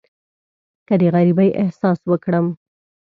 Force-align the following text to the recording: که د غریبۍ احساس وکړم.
که 0.87 0.93
د 0.99 1.01
غریبۍ 1.13 1.49
احساس 1.63 1.99
وکړم. 2.11 2.45